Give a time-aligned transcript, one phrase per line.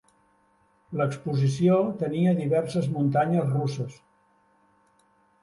[1.01, 4.01] L'exposició tenia diverses muntanyes russes.